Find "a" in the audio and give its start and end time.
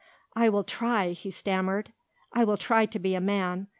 3.13-3.21